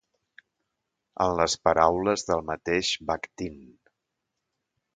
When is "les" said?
1.41-1.57